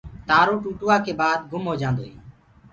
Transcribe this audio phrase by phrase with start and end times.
[0.27, 2.13] تآرو ٽوٚٽوآ ڪي بآد گُم هوجآندو هي۔